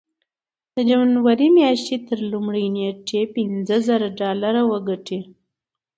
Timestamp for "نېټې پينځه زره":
2.75-4.07